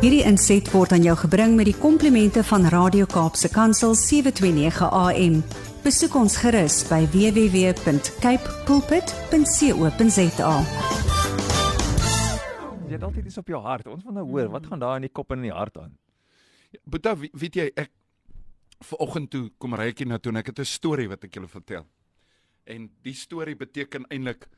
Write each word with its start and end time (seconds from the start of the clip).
Hierdie 0.00 0.22
inset 0.24 0.68
word 0.72 0.94
aan 0.96 1.04
jou 1.04 1.12
gebring 1.20 1.56
met 1.58 1.68
die 1.68 1.76
komplimente 1.76 2.40
van 2.48 2.64
Radio 2.72 3.04
Kaapse 3.10 3.50
Kansel 3.52 3.92
729 3.98 4.88
AM. 4.88 5.40
Besoek 5.84 6.14
ons 6.16 6.36
gerus 6.40 6.78
by 6.88 7.02
www.cape 7.12 8.54
pulpit.co.za. 8.68 10.52
Jy 12.88 12.96
het 12.96 13.04
altyd 13.06 13.28
iets 13.28 13.38
op 13.42 13.52
jou 13.52 13.60
hart. 13.64 13.86
Ons 13.92 14.04
wil 14.08 14.16
nou 14.16 14.26
hoor, 14.32 14.48
wat 14.56 14.66
gaan 14.70 14.80
daar 14.82 14.96
in 15.00 15.06
die 15.08 15.12
kop 15.14 15.30
en 15.34 15.42
in 15.44 15.50
die 15.50 15.56
hart 15.56 15.76
aan? 15.82 15.92
Boeta, 16.84 17.14
wie- 17.20 17.32
weet 17.34 17.54
jy 17.60 17.68
ek 17.76 17.90
vanoggend 18.80 19.30
toe 19.30 19.50
kom 19.60 19.74
ry 19.76 19.90
ek 19.92 19.98
hier 20.00 20.08
na 20.08 20.18
toe 20.18 20.32
en 20.32 20.38
ek 20.40 20.46
het 20.54 20.60
'n 20.60 20.64
storie 20.64 21.08
wat 21.08 21.24
ek 21.24 21.34
julle 21.34 21.48
vertel. 21.48 21.84
En 22.66 22.90
die 23.02 23.14
storie 23.14 23.56
beteken 23.56 24.04
eintlik 24.08 24.48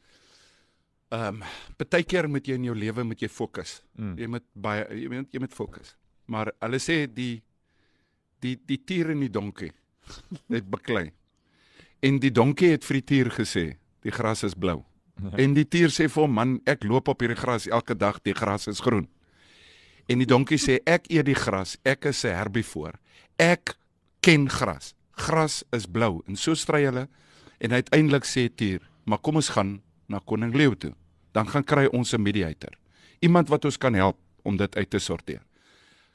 ehm 1.12 1.42
um, 1.42 1.48
baie 1.82 2.04
keer 2.08 2.28
moet 2.28 2.46
jy 2.48 2.56
in 2.56 2.68
jou 2.70 2.74
lewe 2.76 3.04
moet 3.04 3.20
jy 3.20 3.28
fokus. 3.28 3.82
Mm. 3.98 4.14
Jy 4.18 4.28
moet 4.32 4.46
baie 4.54 4.86
jy 4.96 5.08
moet 5.12 5.34
jy 5.34 5.42
moet 5.44 5.54
fokus. 5.54 5.96
Maar 6.26 6.52
hulle 6.64 6.80
sê 6.80 7.04
die 7.06 7.42
die 8.40 8.56
die 8.66 8.78
tier 8.80 9.12
en 9.12 9.20
die 9.20 9.32
donkie 9.32 9.72
het 10.56 10.70
beklei. 10.70 11.10
En 12.02 12.18
die 12.18 12.32
donkie 12.32 12.72
het 12.72 12.84
vir 12.84 12.98
die 12.98 13.06
tier 13.06 13.30
gesê, 13.30 13.66
die 14.02 14.14
gras 14.14 14.42
is 14.42 14.56
blou. 14.58 14.80
En 15.38 15.52
die 15.54 15.66
tier 15.68 15.92
sê 15.92 16.08
vir 16.10 16.24
hom, 16.24 16.32
man, 16.34 16.54
ek 16.66 16.82
loop 16.88 17.12
op 17.12 17.20
hierdie 17.22 17.38
gras 17.38 17.68
elke 17.70 17.94
dag, 17.94 18.18
die 18.26 18.34
gras 18.34 18.66
is 18.66 18.80
groen. 18.82 19.04
En 20.10 20.18
die 20.18 20.26
donkie 20.26 20.58
sê 20.58 20.80
ek 20.88 21.06
eet 21.12 21.28
die 21.28 21.38
gras, 21.38 21.76
ek 21.86 22.08
is 22.10 22.24
'n 22.24 22.34
herbivoor. 22.34 22.98
Ek 23.38 23.76
ken 24.20 24.48
gras. 24.48 24.94
Gras 25.12 25.62
is 25.72 25.86
blou 25.86 26.22
en 26.26 26.36
so 26.36 26.54
stry 26.54 26.82
hulle 26.84 27.08
en 27.60 27.72
uiteindelik 27.72 28.24
sê 28.24 28.48
Tier, 28.48 28.80
maar 29.04 29.18
kom 29.18 29.36
ons 29.36 29.48
gaan 29.48 29.82
na 30.08 30.18
koning 30.18 30.54
leeu 30.54 30.74
toe. 30.74 30.94
Dan 31.32 31.48
gaan 31.48 31.64
kry 31.64 31.86
ons 31.92 32.12
'n 32.12 32.22
mediator. 32.22 32.72
Iemand 33.20 33.48
wat 33.48 33.64
ons 33.64 33.78
kan 33.78 33.94
help 33.94 34.18
om 34.42 34.56
dit 34.56 34.76
uit 34.76 34.90
te 34.90 34.98
sorteer. 34.98 35.42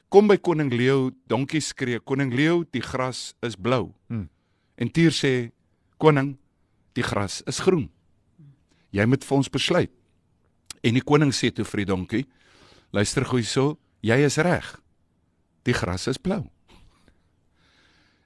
Kom 0.08 0.26
by 0.26 0.36
koning 0.36 0.72
leeu, 0.72 1.10
donkie 1.26 1.60
skree, 1.60 2.00
koning 2.00 2.32
leeu, 2.32 2.64
die 2.72 2.80
gras 2.80 3.34
is 3.40 3.56
blou. 3.56 3.94
Hmm. 4.08 4.28
En 4.76 4.90
Tier 4.90 5.10
sê, 5.10 5.50
koning, 5.98 6.36
die 6.94 7.02
gras 7.02 7.42
is 7.46 7.58
groen. 7.58 7.90
Jy 8.90 9.04
moet 9.04 9.24
vir 9.24 9.36
ons 9.36 9.50
besluit. 9.52 9.90
En 10.82 10.94
die 10.94 11.04
koning 11.04 11.32
sê 11.34 11.50
toe 11.52 11.64
vir 11.64 11.82
die 11.82 11.90
donkie, 11.90 12.24
luister 12.94 13.24
gou 13.24 13.36
hierso, 13.36 13.78
jy 14.00 14.16
is 14.24 14.38
reg. 14.38 14.80
Die 15.64 15.74
gras 15.74 16.06
is 16.08 16.18
blou. 16.18 16.46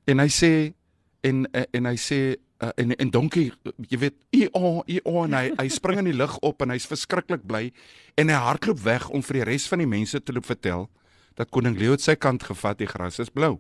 En 0.07 0.19
hy 0.23 0.29
sê 0.29 0.75
en 1.23 1.45
en 1.53 1.87
hy 1.87 1.97
sê 2.01 2.21
uh, 2.63 2.71
en 2.77 2.95
en 2.97 3.11
donkie 3.11 3.51
jy 3.91 3.99
weet 3.99 4.17
i 4.35 4.47
o 4.59 4.83
i 4.91 4.99
o 5.05 5.23
en 5.25 5.37
hy 5.37 5.51
hy 5.59 5.69
spring 5.71 6.03
in 6.03 6.11
die 6.11 6.17
lug 6.17 6.35
op 6.43 6.63
en 6.63 6.75
hy's 6.75 6.89
verskriklik 6.91 7.45
bly 7.49 7.71
en 8.19 8.33
hy 8.33 8.39
hardloop 8.47 8.83
weg 8.85 9.09
om 9.11 9.23
vir 9.23 9.41
die 9.41 9.47
res 9.53 9.69
van 9.71 9.83
die 9.83 9.91
mense 9.91 10.21
te 10.21 10.35
loop 10.35 10.49
vertel 10.51 10.89
dat 11.39 11.51
koning 11.51 11.79
Leo 11.79 11.97
het 11.97 12.05
sy 12.05 12.17
kant 12.19 12.45
gevat 12.45 12.81
die 12.83 12.91
gras 12.91 13.19
is 13.23 13.31
blou. 13.33 13.57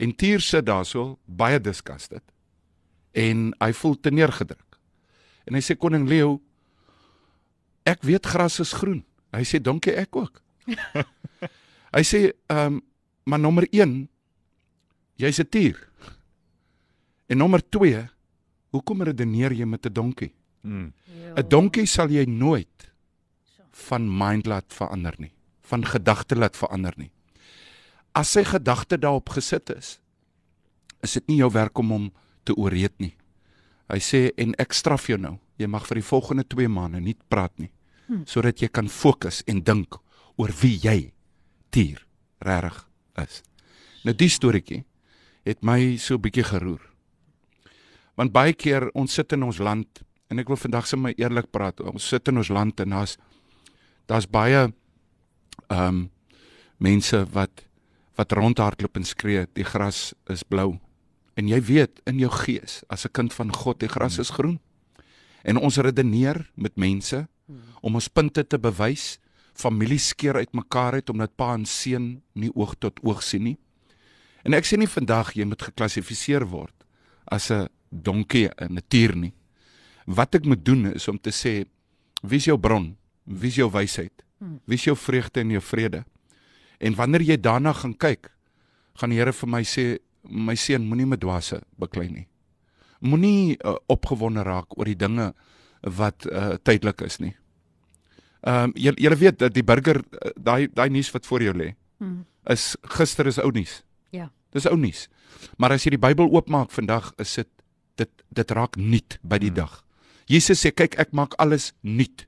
En 0.00 0.14
Tier 0.16 0.40
sit 0.40 0.64
daarso 0.66 1.18
baie 1.26 1.60
disgusted 1.60 2.24
en 3.14 3.52
hy 3.60 3.70
voel 3.78 3.94
te 4.00 4.10
neergedruk. 4.10 4.78
En 5.46 5.54
hy 5.54 5.62
sê 5.62 5.76
koning 5.78 6.08
Leo 6.08 6.38
ek 7.86 8.02
weet 8.02 8.26
gras 8.26 8.58
is 8.64 8.72
groen. 8.74 9.04
Hy 9.34 9.44
sê 9.46 9.60
donkie 9.60 9.94
ek 9.98 10.16
ook. 10.16 10.40
hy 11.96 12.02
sê 12.06 12.26
ehm 12.48 12.80
um, 12.80 12.82
maar 13.24 13.40
nommer 13.40 13.64
1 13.72 14.04
jy's 15.16 15.40
'n 15.40 15.48
tier. 15.48 15.78
En 17.26 17.40
nommer 17.40 17.62
2 17.68 18.08
hoekom 18.74 19.02
redeneer 19.02 19.52
jy 19.52 19.64
met 19.64 19.86
'n 19.86 19.92
donkie? 19.92 20.34
Mm. 20.60 20.92
'n 21.36 21.48
Donkie 21.48 21.86
sal 21.86 22.08
jy 22.08 22.24
nooit 22.24 22.92
van 23.70 24.16
mind 24.18 24.46
laat 24.46 24.72
verander 24.72 25.14
nie, 25.18 25.32
van 25.60 25.84
gedagte 25.84 26.36
laat 26.36 26.56
verander 26.56 26.94
nie. 26.96 27.10
As 28.12 28.30
sy 28.30 28.44
gedagte 28.44 28.98
daarop 28.98 29.28
gesit 29.28 29.70
is, 29.70 30.00
is 31.02 31.12
dit 31.12 31.26
nie 31.26 31.36
jou 31.36 31.50
werk 31.50 31.78
om 31.78 31.90
hom 31.90 32.12
te 32.44 32.54
ooreed 32.54 32.94
nie. 32.98 33.16
Hy 33.88 33.98
sê 33.98 34.30
en 34.36 34.54
ek 34.58 34.72
straf 34.72 35.08
jou 35.08 35.18
nou. 35.18 35.38
Jy 35.58 35.66
mag 35.66 35.86
vir 35.86 36.00
die 36.00 36.08
volgende 36.08 36.44
2 36.44 36.68
maande 36.68 37.00
nie 37.00 37.16
praat 37.28 37.52
nie, 37.58 37.70
hmm. 38.06 38.24
sodat 38.26 38.62
jy 38.62 38.68
kan 38.68 38.88
fokus 38.88 39.42
en 39.46 39.62
dink 39.62 39.98
oor 40.36 40.50
wie 40.60 40.78
jy 40.82 41.12
tier 41.70 42.06
regtig 42.40 42.88
is. 43.22 43.42
Nou 44.04 44.14
die 44.14 44.28
storieetjie 44.28 44.84
het 45.44 45.62
my 45.62 45.96
so 45.96 46.14
'n 46.14 46.22
bietjie 46.22 46.44
geroer. 46.44 46.93
Want 48.14 48.32
baie 48.32 48.52
keer 48.52 48.90
ons 48.94 49.12
sit 49.12 49.32
in 49.32 49.42
ons 49.42 49.58
land 49.58 50.02
en 50.30 50.38
ek 50.38 50.48
wil 50.48 50.58
vandag 50.58 50.86
sommer 50.86 51.14
eerlik 51.18 51.50
praat. 51.50 51.80
Ons 51.80 52.08
sit 52.08 52.28
in 52.28 52.38
ons 52.38 52.50
land 52.50 52.80
en 52.80 52.96
daar's 52.96 53.16
daar's 54.06 54.28
baie 54.28 54.68
ehm 55.68 55.88
um, 55.88 56.10
mense 56.78 57.16
wat 57.32 57.64
wat 58.18 58.32
rondhardloop 58.32 58.96
en 58.96 59.06
skree 59.06 59.46
die 59.54 59.64
gras 59.66 60.12
is 60.30 60.42
blou. 60.42 60.78
En 61.34 61.48
jy 61.48 61.60
weet 61.66 62.02
in 62.06 62.18
jou 62.18 62.30
gees 62.30 62.82
as 62.88 63.06
'n 63.06 63.12
kind 63.12 63.32
van 63.32 63.52
God 63.52 63.80
die 63.80 63.88
gras 63.88 64.18
is 64.18 64.30
groen. 64.30 64.60
En 65.42 65.56
ons 65.56 65.76
redeneer 65.76 66.50
met 66.54 66.76
mense 66.76 67.26
om 67.80 67.94
ons 67.94 68.08
punte 68.08 68.46
te 68.46 68.58
bewys. 68.58 69.18
Familie 69.54 69.98
skeer 69.98 70.34
uitmekaar 70.34 70.92
uit 70.92 71.10
omdat 71.10 71.36
pa 71.36 71.54
en 71.54 71.64
seun 71.64 72.22
nie 72.32 72.50
oog 72.54 72.74
tot 72.78 73.00
oog 73.02 73.22
sien 73.22 73.42
nie. 73.42 73.58
En 74.44 74.54
ek 74.54 74.64
sê 74.64 74.76
nie 74.76 74.90
vandag 74.90 75.34
jy 75.34 75.44
moet 75.44 75.62
geklassifiseer 75.62 76.46
word 76.46 76.74
as 77.24 77.50
'n 77.50 77.68
donkie 78.02 78.48
in 78.58 78.76
'n 78.76 78.82
tier 78.88 79.16
nie. 79.16 79.32
Wat 80.06 80.34
ek 80.34 80.44
moet 80.44 80.64
doen 80.64 80.92
is 80.94 81.08
om 81.08 81.18
te 81.18 81.30
sê 81.30 81.64
wie 82.22 82.36
is 82.36 82.44
jou 82.44 82.58
bron? 82.58 82.96
Wie 83.24 83.48
is 83.48 83.56
jou 83.56 83.70
wysheid? 83.70 84.12
Wie 84.66 84.74
is 84.74 84.84
jou 84.84 84.96
vreugde 84.96 85.40
en 85.40 85.50
jou 85.50 85.60
vrede? 85.62 86.04
En 86.80 86.94
wanneer 86.94 87.22
jy 87.22 87.36
daarna 87.40 87.72
gaan 87.72 87.94
kyk, 87.96 88.30
gaan 88.94 89.10
die 89.10 89.18
Here 89.18 89.32
vir 89.32 89.48
my 89.48 89.62
sê 89.62 89.98
my 90.28 90.54
seun 90.54 90.86
moenie 90.88 91.06
met 91.06 91.20
dwaase 91.20 91.62
beklei 91.78 92.08
nie. 92.10 92.26
Moenie 93.00 93.56
uh, 93.64 93.76
opgewonde 93.88 94.42
raak 94.42 94.78
oor 94.78 94.84
die 94.84 94.96
dinge 94.96 95.34
wat 95.82 96.26
uh, 96.26 96.56
tydelik 96.62 97.00
is 97.00 97.18
nie. 97.18 97.34
Ehm 98.42 98.64
um, 98.64 98.72
jy 98.76 98.92
jy 98.96 99.16
weet 99.16 99.38
dat 99.38 99.54
die 99.54 99.62
burger 99.64 100.02
daai 100.36 100.68
daai 100.68 100.88
nuus 100.90 101.10
wat 101.12 101.26
voor 101.26 101.42
jou 101.42 101.54
lê 101.54 101.74
Hmm. 101.98 102.24
is 102.50 102.76
gister 102.82 103.26
is 103.26 103.38
ou 103.38 103.50
nuus. 103.54 103.82
Ja. 104.10 104.30
Dis 104.52 104.66
ou 104.66 104.76
nuus. 104.76 105.06
Maar 105.56 105.76
as 105.76 105.84
jy 105.86 105.94
die 105.94 106.02
Bybel 106.02 106.28
oopmaak 106.28 106.72
vandag, 106.74 107.12
is 107.22 107.32
dit 107.38 107.48
dit 107.96 108.10
dit 108.34 108.50
raak 108.50 108.76
nuut 108.76 109.18
by 109.22 109.38
die 109.38 109.50
Hmm. 109.50 109.54
dag. 109.54 109.84
Jesus 110.26 110.64
sê 110.64 110.72
kyk 110.74 110.98
ek 110.98 111.12
maak 111.12 111.34
alles 111.38 111.72
nuut. 111.82 112.26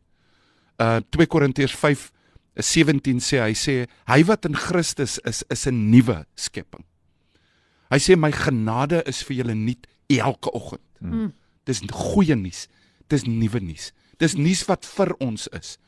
Uh 0.78 1.00
2 1.10 1.26
Korintiërs 1.26 1.74
5 1.74 2.10
17 2.56 3.20
sê 3.20 3.40
hy 3.40 3.52
sê 3.54 3.86
hy 4.08 4.22
wat 4.24 4.44
in 4.44 4.54
Christus 4.54 5.18
is 5.24 5.42
is 5.50 5.66
'n 5.66 5.90
nuwe 5.90 6.26
skepping. 6.36 6.84
Hy 7.90 7.98
sê 7.98 8.16
my 8.16 8.30
genade 8.32 9.02
is 9.06 9.22
vir 9.22 9.36
julle 9.36 9.54
nuut 9.54 9.86
elke 10.08 10.50
oggend. 10.52 10.82
Mm. 11.00 11.32
Dis 11.64 11.80
goeie 11.90 12.34
nuus. 12.34 12.68
Dis 13.08 13.24
nuwe 13.24 13.60
nuus. 13.60 13.92
Dis 14.18 14.34
nuus 14.34 14.64
wat 14.68 14.84
vir 14.86 15.14
ons 15.20 15.48
is. 15.48 15.78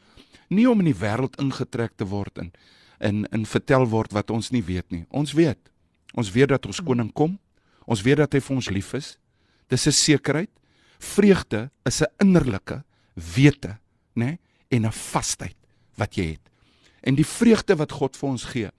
Nie 0.50 0.68
om 0.70 0.78
in 0.80 0.86
die 0.92 1.00
wêreld 1.00 1.36
ingetrek 1.40 1.96
te 1.96 2.04
word 2.04 2.38
in 2.38 2.52
in 3.00 3.26
in 3.32 3.46
vertel 3.46 3.86
word 3.86 4.12
wat 4.12 4.30
ons 4.30 4.50
nie 4.50 4.62
weet 4.62 4.90
nie. 4.90 5.04
Ons 5.10 5.32
weet. 5.32 5.58
Ons 6.14 6.30
weet 6.32 6.48
dat 6.48 6.66
ons 6.66 6.80
koning 6.80 7.12
kom. 7.12 7.38
Ons 7.86 8.02
weet 8.02 8.16
dat 8.16 8.32
hy 8.32 8.40
vir 8.40 8.56
ons 8.56 8.68
lief 8.70 8.94
is. 8.94 9.18
Dis 9.68 9.86
'n 9.86 9.92
sekerheid. 9.92 10.50
Vreugde 10.98 11.70
is 11.84 12.00
'n 12.02 12.12
innerlike 12.18 12.84
wete, 13.14 13.78
né? 14.14 14.38
En 14.68 14.86
'n 14.86 14.92
vasheid 14.92 15.56
wat 15.96 16.14
jy 16.14 16.24
het. 16.24 16.50
En 17.00 17.14
die 17.14 17.26
vreugde 17.26 17.76
wat 17.76 17.92
God 17.92 18.16
vir 18.16 18.28
ons 18.28 18.44
gee, 18.44 18.70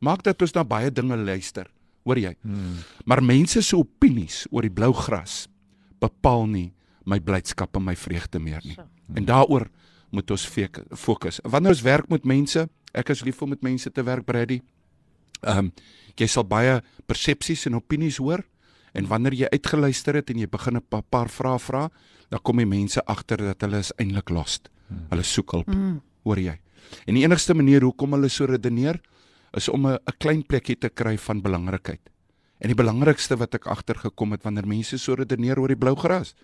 maak 0.00 0.22
dat 0.22 0.42
ons 0.42 0.52
na 0.52 0.64
baie 0.64 0.92
dinge 0.92 1.16
luister. 1.16 1.66
Hoor 2.04 2.18
jy? 2.18 2.36
Mm. 2.40 2.76
Maar 3.04 3.22
mense 3.22 3.62
se 3.62 3.76
opinies 3.76 4.46
oor 4.50 4.62
die 4.62 4.70
blou 4.70 4.92
gras 4.92 5.48
bepaal 5.98 6.46
nie 6.46 6.72
my 7.04 7.20
blydskap 7.20 7.76
en 7.76 7.84
my 7.84 7.96
vreugde 7.96 8.38
meer 8.38 8.62
nie. 8.64 8.76
En 9.14 9.24
daaroor 9.24 9.68
moet 10.10 10.30
ons 10.30 10.46
fokus. 10.94 11.40
Wanneer 11.42 11.70
ons 11.70 11.82
werk 11.82 12.08
met 12.08 12.24
mense, 12.24 12.68
ek 12.92 13.12
is 13.14 13.22
lief 13.26 13.42
om 13.42 13.52
met 13.54 13.62
mense 13.62 13.90
te 13.90 14.02
werk, 14.02 14.24
Brady. 14.26 14.60
Ehm 15.42 15.66
um, 15.66 15.72
jy 16.16 16.24
sal 16.32 16.46
baie 16.48 16.78
persepsies 17.04 17.66
en 17.68 17.74
opinies 17.76 18.16
hoor 18.16 18.40
en 18.96 19.06
wanneer 19.10 19.34
jy 19.36 19.48
uitgeluister 19.52 20.14
het 20.20 20.30
en 20.32 20.38
jy 20.40 20.46
begin 20.48 20.76
'n 20.76 20.82
pa- 20.88 21.02
paar 21.04 21.28
vrae 21.28 21.58
vra, 21.58 21.88
dan 22.30 22.40
kom 22.42 22.56
die 22.56 22.66
mense 22.66 23.00
agter 23.06 23.36
dat 23.36 23.60
hulle 23.60 23.78
is 23.78 23.92
eintlik 23.98 24.30
lost. 24.30 24.70
Hulle 25.10 25.22
soek 25.22 25.50
hulp. 25.52 25.66
Mm. 25.68 26.00
Hoor 26.24 26.38
jy? 26.38 26.58
En 27.06 27.14
die 27.14 27.22
enigste 27.24 27.54
manier 27.54 27.82
hoekom 27.82 28.12
hulle 28.12 28.28
so 28.28 28.44
redeneer 28.46 29.00
is 29.54 29.68
om 29.68 29.86
'n 29.86 29.92
'n 29.94 30.16
klein 30.18 30.42
plekkie 30.46 30.76
te 30.78 30.88
kry 30.88 31.16
van 31.18 31.42
belangrikheid. 31.42 32.00
En 32.60 32.68
die 32.68 32.74
belangrikste 32.74 33.36
wat 33.36 33.54
ek 33.54 33.66
agtergekom 33.66 34.32
het 34.32 34.42
wanneer 34.42 34.66
mense 34.66 34.98
so 34.98 35.14
redeneer 35.14 35.58
oor 35.58 35.68
die 35.68 35.76
blou 35.76 35.94
gras, 35.96 36.34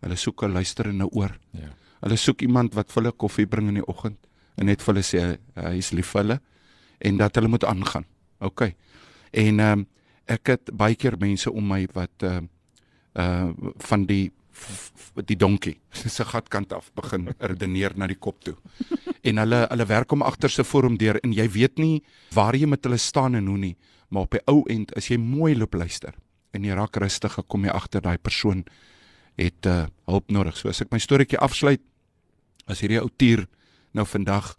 hulle 0.00 0.16
soek 0.16 0.42
'n 0.42 0.52
luisterende 0.52 1.08
oor. 1.12 1.38
Ja. 1.52 1.68
Hulle 2.02 2.16
soek 2.16 2.42
iemand 2.42 2.74
wat 2.74 2.90
vir 2.92 3.02
hulle 3.02 3.12
koffie 3.16 3.46
bring 3.46 3.68
in 3.68 3.74
die 3.74 3.86
oggend 3.88 4.18
en 4.58 4.66
net 4.66 4.82
vir 4.82 4.94
hulle 4.94 5.02
sê 5.04 5.20
hy- 5.20 5.62
hy 5.62 5.76
is 5.78 5.90
lief 5.92 6.06
vir 6.12 6.22
hulle 6.22 6.40
en 7.00 7.16
dat 7.16 7.34
hulle 7.34 7.48
moet 7.48 7.64
aangaan. 7.64 8.04
OK. 8.40 8.60
En 9.32 9.60
ehm 9.60 9.78
um, 9.78 9.86
ek 10.30 10.54
het 10.54 10.72
baie 10.72 10.96
keer 10.96 11.16
mense 11.20 11.50
om 11.50 11.66
my 11.68 11.84
wat 11.94 12.24
uh, 12.24 12.40
uh 13.14 13.50
van 13.88 14.06
die 14.06 14.32
die 15.26 15.36
donkie 15.36 15.74
se 16.16 16.24
gatkant 16.24 16.72
af 16.72 16.90
begin 16.94 17.32
redeneer 17.38 17.96
na 17.96 18.06
die 18.06 18.18
kop 18.18 18.40
toe. 18.44 18.54
en 19.22 19.40
hulle 19.42 19.64
hulle 19.70 19.86
werk 19.86 20.12
om 20.12 20.22
agterste 20.22 20.64
forum 20.64 20.98
deur 20.98 21.18
en 21.22 21.32
jy 21.32 21.48
weet 21.50 21.78
nie 21.78 22.02
waar 22.34 22.54
jy 22.54 22.66
met 22.66 22.84
hulle 22.84 22.98
staan 22.98 23.34
en 23.34 23.46
hoe 23.46 23.58
nie, 23.58 23.76
maar 24.08 24.28
op 24.28 24.36
die 24.36 24.44
ou 24.46 24.62
end 24.70 24.94
as 24.96 25.10
jy 25.10 25.18
mooi 25.18 25.54
loop 25.56 25.74
luister 25.74 26.14
en 26.54 26.64
jy 26.64 26.74
raak 26.74 26.96
rustig, 27.02 27.34
kom 27.48 27.64
jy 27.66 27.72
agter 27.74 28.02
daai 28.02 28.18
persoon 28.18 28.62
het 29.34 29.66
uh, 29.66 29.86
hulp 30.06 30.30
nodig. 30.30 30.54
So 30.54 30.70
as 30.70 30.84
ek 30.84 30.92
my 30.94 31.00
storieetjie 31.02 31.40
afsluit, 31.42 31.82
as 32.70 32.80
hierdie 32.84 33.00
ou 33.02 33.10
tier 33.10 33.48
nou 33.94 34.06
vandag 34.06 34.52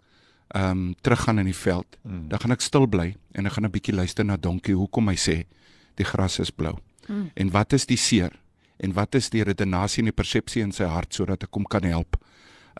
ehm 0.54 0.70
um, 0.70 0.94
teruggaan 1.00 1.38
in 1.38 1.44
die 1.44 1.56
veld, 1.56 1.96
mm. 2.02 2.28
dan 2.28 2.40
gaan 2.40 2.54
ek 2.54 2.60
stil 2.60 2.86
bly 2.86 3.16
en 3.32 3.46
ek 3.46 3.52
gaan 3.52 3.64
'n 3.66 3.70
bietjie 3.70 3.94
luister 3.94 4.24
na 4.24 4.36
Donkie 4.36 4.74
hoekom 4.74 5.08
hy 5.08 5.16
sê 5.16 5.46
die 5.94 6.04
gras 6.04 6.38
is 6.38 6.50
blou. 6.50 6.78
Mm. 7.08 7.30
En 7.34 7.50
wat 7.50 7.72
is 7.72 7.86
die 7.86 7.96
seer? 7.96 8.32
En 8.76 8.92
wat 8.92 9.14
is 9.14 9.30
die 9.30 9.42
redenasie 9.42 10.02
en 10.02 10.10
die 10.10 10.16
persepsie 10.16 10.62
in 10.62 10.72
sy 10.72 10.84
hart 10.84 11.14
sodat 11.14 11.42
ek 11.42 11.54
hom 11.54 11.64
kan 11.64 11.82
help 11.82 12.16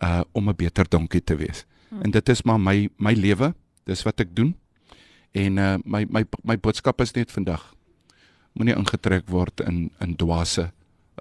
uh 0.03 0.21
om 0.31 0.49
'n 0.49 0.55
beter 0.55 0.85
donkie 0.89 1.23
te 1.23 1.35
wees. 1.35 1.65
Mm. 1.89 2.01
En 2.01 2.11
dit 2.11 2.29
is 2.29 2.41
maar 2.43 2.59
my 2.59 2.89
my 2.97 3.13
lewe, 3.13 3.53
dis 3.83 4.03
wat 4.03 4.19
ek 4.19 4.35
doen. 4.35 4.55
En 5.31 5.57
uh 5.57 5.77
my 5.83 6.05
my 6.09 6.25
my 6.43 6.57
boodskap 6.57 7.01
is 7.01 7.11
net 7.11 7.31
vandag. 7.31 7.73
Moenie 8.53 8.75
ingetrek 8.75 9.29
word 9.29 9.59
in 9.59 9.91
in 9.99 10.15
dwaase 10.15 10.71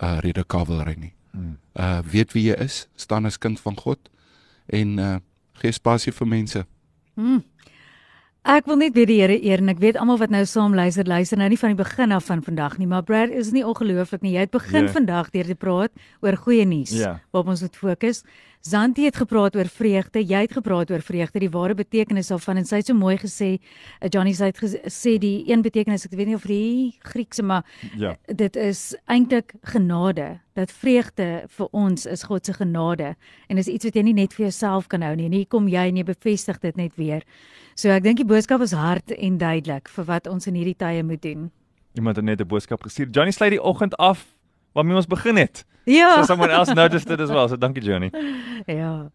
uh 0.03 0.19
redekavelery 0.21 0.97
nie. 0.99 1.15
Mm. 1.33 1.59
Uh 1.75 2.01
weet 2.05 2.33
wie 2.33 2.51
jy 2.51 2.57
is, 2.61 2.89
staan 2.97 3.27
as 3.27 3.39
kind 3.39 3.61
van 3.61 3.77
God 3.77 4.11
en 4.67 4.99
uh 4.99 5.17
gee 5.61 5.73
spasie 5.73 6.13
vir 6.13 6.27
mense. 6.27 6.65
Mm. 7.17 7.43
Ek 8.47 8.69
wil 8.71 8.77
net 8.79 8.95
weer 8.95 9.09
die 9.11 9.17
Here 9.19 9.35
eer 9.43 9.59
en 9.59 9.73
ek 9.73 9.81
weet 9.83 9.97
almal 9.99 10.21
wat 10.21 10.31
nou 10.31 10.45
saam 10.47 10.75
luister, 10.79 11.09
luister 11.11 11.41
nou 11.41 11.49
nie 11.51 11.59
van 11.59 11.73
die 11.73 11.81
begin 11.81 12.13
af 12.15 12.29
van 12.29 12.45
vandag 12.47 12.77
nie, 12.79 12.87
maar 12.87 13.03
Brad 13.03 13.33
is 13.35 13.49
nie 13.51 13.65
ongelooflik 13.67 14.23
nie. 14.23 14.37
Jy 14.37 14.45
het 14.45 14.53
begin 14.55 14.85
yeah. 14.85 14.87
Ja. 14.87 14.93
vandag 14.95 15.33
deur 15.35 15.51
te 15.51 15.57
praat 15.59 16.05
oor 16.23 16.39
goeie 16.45 16.63
nuus 16.63 16.93
yeah. 16.95 17.17
Ja. 17.17 17.33
waarop 17.35 17.51
ons 17.57 17.65
moet 17.67 17.81
fokus. 17.81 18.23
Zanti 18.63 19.05
het 19.07 19.19
gepraat 19.19 19.59
oor 19.59 19.67
vreugde, 19.71 20.23
jy 20.23 20.45
het 20.47 20.55
gepraat 20.55 20.91
oor 20.95 21.03
vreugde, 21.03 21.43
die 21.43 21.51
ware 21.51 21.75
betekenis 21.79 22.31
daarvan 22.31 22.63
en 22.63 22.71
sy 22.71 22.81
het 22.81 22.93
so 22.93 22.99
mooi 22.99 23.17
gesê, 23.19 23.51
uh, 23.59 24.09
Johnny 24.11 24.33
sê 24.35 24.53
het 24.53 24.63
gesê 24.63 25.17
die 25.23 25.45
een 25.51 25.67
betekenis, 25.67 26.07
ek 26.07 26.15
weet 26.19 26.31
nie 26.31 26.39
of 26.39 26.47
die 26.47 26.95
Griekse 27.03 27.43
maar 27.47 27.67
ja. 27.99 28.15
dit 28.27 28.59
is 28.63 28.93
eintlik 29.11 29.55
genade. 29.75 30.37
Dat 30.57 30.71
vreugde 30.73 31.45
vir 31.53 31.75
ons 31.77 32.07
is 32.07 32.25
God 32.31 32.47
se 32.47 32.55
genade 32.57 33.15
en 33.51 33.59
is 33.59 33.69
iets 33.69 33.91
wat 33.91 33.99
jy 33.99 34.07
nie 34.07 34.17
net 34.23 34.39
vir 34.39 34.47
jouself 34.49 34.87
kan 34.91 35.03
hou 35.03 35.15
nie. 35.19 35.27
En 35.27 35.39
hier 35.43 35.51
kom 35.51 35.67
jy 35.71 35.91
en 35.91 35.99
jy 35.99 36.07
bevestig 36.15 36.63
dit 36.63 36.79
net 36.79 36.95
weer. 36.97 37.27
So 37.77 37.93
ek 37.93 38.07
dink 38.07 38.17
die 38.23 38.25
boodskap 38.25 38.63
is 38.65 38.73
hard 38.73 39.13
en 39.13 39.35
duidelik 39.37 39.91
vir 39.93 40.05
wat 40.09 40.29
ons 40.33 40.49
in 40.49 40.55
hierdie 40.57 40.79
tye 40.81 41.03
moet 41.05 41.21
doen. 41.21 41.51
Iemand 41.97 42.17
het 42.17 42.25
net 42.25 42.41
'n 42.41 42.49
boodskap 42.49 42.81
gestuur. 42.81 43.09
Johnny 43.13 43.33
sluit 43.33 43.53
die 43.53 43.63
oggend 43.63 43.97
af 43.97 44.25
waarmee 44.73 44.97
ons 44.97 45.07
begin 45.07 45.37
het. 45.37 45.65
Ja. 45.85 46.17
So 46.17 46.25
someone 46.25 46.53
else 46.53 46.73
noticed 46.75 47.11
it 47.11 47.21
as 47.21 47.29
well. 47.29 47.49
So 47.49 47.57
dankie 47.57 47.83
Johnny. 47.83 48.11
ja. 48.81 49.11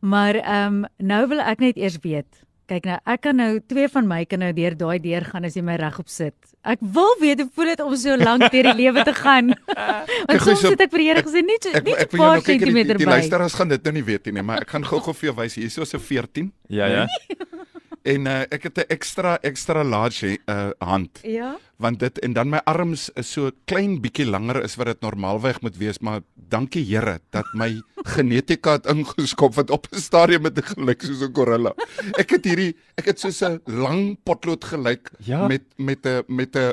Maar 0.00 0.34
ehm 0.34 0.84
um, 0.84 0.86
nou 0.98 1.28
wil 1.28 1.38
ek 1.40 1.58
net 1.58 1.76
eers 1.76 1.98
weet. 2.02 2.26
Kyk 2.66 2.84
nou, 2.84 2.98
ek 3.04 3.20
kan 3.20 3.36
nou 3.36 3.60
twee 3.66 3.88
van 3.88 4.06
my 4.06 4.24
kan 4.24 4.38
nou 4.38 4.52
deur 4.52 4.76
daai 4.76 4.98
deur 4.98 5.24
gaan 5.24 5.44
as 5.44 5.54
jy 5.54 5.62
my 5.62 5.76
regop 5.76 6.08
sit. 6.08 6.34
Ek 6.62 6.78
wil 6.80 7.16
weet 7.20 7.40
hoe 7.40 7.50
voel 7.54 7.66
dit 7.66 7.80
om 7.80 7.96
so 7.96 8.16
lank 8.16 8.50
deur 8.50 8.62
die 8.62 8.74
lewe 8.82 9.04
te 9.04 9.14
gaan. 9.14 9.54
Want 10.26 10.42
soms 10.42 10.60
sit 10.60 10.80
ek 10.80 10.90
vir 10.90 10.98
die 10.98 11.08
Here 11.08 11.22
gesê 11.22 11.42
nie 11.42 11.58
so 11.62 11.70
nie 11.70 11.94
so 11.94 12.02
'n 12.02 12.18
paar 12.18 12.42
sentimeter 12.42 12.98
by. 12.98 13.04
Die 13.04 13.06
luisteraars 13.14 13.54
gaan 13.54 13.68
dit 13.68 13.84
nou 13.84 13.94
nie 13.94 14.04
weet 14.04 14.32
nie, 14.32 14.42
maar 14.42 14.62
ek 14.62 14.70
gaan 14.70 14.84
gou-gou 14.84 15.14
vir 15.14 15.30
jou 15.30 15.36
wys. 15.36 15.54
Hier 15.54 15.66
is 15.66 15.74
so 15.74 15.82
'n 15.82 16.00
14. 16.00 16.52
Ja, 16.68 16.86
ja. 16.86 17.06
en 18.02 18.26
uh, 18.26 18.40
ek 18.50 18.62
het 18.68 18.78
'n 18.78 18.88
ekstra 18.88 19.38
ekstra 19.42 19.84
large 19.84 20.38
uh, 20.46 20.70
hand. 20.78 21.20
Ja. 21.22 21.58
Want 21.76 21.98
dit 21.98 22.18
en 22.18 22.32
dan 22.32 22.48
my 22.48 22.60
arms 22.64 23.10
is 23.14 23.32
so 23.32 23.50
klein 23.64 24.00
bietjie 24.00 24.26
langer 24.26 24.62
as 24.62 24.76
wat 24.76 24.86
dit 24.86 25.00
normaalweg 25.00 25.60
moet 25.60 25.76
wees, 25.76 25.98
maar 25.98 26.20
dankie 26.34 26.84
Here 26.84 27.20
dat 27.30 27.46
my 27.54 27.82
genetika 28.14 28.72
het 28.72 28.86
ingeskop 28.86 29.54
wat 29.54 29.70
op 29.70 29.86
'n 29.90 30.00
stadium 30.00 30.42
met 30.42 30.58
'n 30.58 30.62
geluk 30.62 31.02
soos 31.02 31.22
'n 31.22 31.34
gorilla. 31.34 31.74
Ek 32.18 32.30
het 32.30 32.44
hierdie 32.44 32.76
ek 32.96 33.04
het 33.06 33.20
soos 33.20 33.42
'n 33.42 33.60
lang 33.64 34.18
potlood 34.22 34.64
gelyk 34.64 35.10
ja? 35.18 35.46
met 35.46 35.62
met 35.76 36.06
'n 36.06 36.22
met 36.26 36.56
'n 36.56 36.72